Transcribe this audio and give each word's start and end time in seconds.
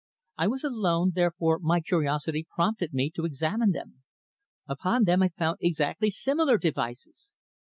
I 0.35 0.47
was 0.47 0.63
alone, 0.63 1.11
therefore 1.13 1.59
my 1.59 1.79
curiosity 1.79 2.47
prompted 2.55 2.91
me 2.91 3.11
to 3.11 3.23
examine 3.23 3.69
them. 3.69 4.01
Upon 4.67 5.03
them 5.03 5.21
I 5.21 5.29
found 5.29 5.57
exactly 5.61 6.09
similar 6.09 6.57
devices!" 6.57 7.33